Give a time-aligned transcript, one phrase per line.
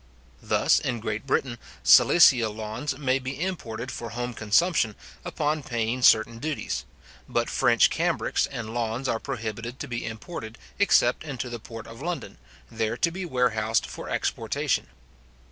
[0.41, 6.39] Thus, in Great Britain, Silesia lawns may be imported for home consumption, upon paying certain
[6.39, 6.85] duties;
[7.29, 12.01] but French cambrics and lawns are prohibited to be imported, except into the port of
[12.01, 12.39] London,
[12.71, 14.87] there to be warehoused for exportation.